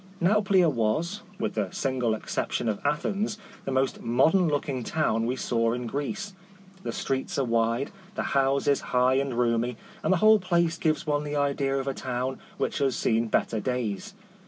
[0.19, 5.35] Nauplia was, with the single ex ception of Athens, the most modern looking town we
[5.35, 6.33] saw in Greece.
[6.81, 11.23] The streets are wide, the houses high and roomy, and the whole place gives one
[11.23, 14.15] the idea of a town which has seen better days.